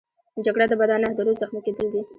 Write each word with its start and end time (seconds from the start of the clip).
جګړه 0.45 0.65
د 0.69 0.73
بدن 0.81 0.99
نه، 1.03 1.09
د 1.17 1.19
روح 1.25 1.35
زخمي 1.41 1.61
کېدل 1.65 1.87
دي 1.93 2.01